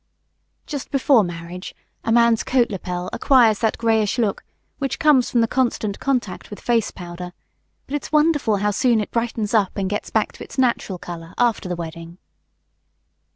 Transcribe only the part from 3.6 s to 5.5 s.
grayish look which comes from the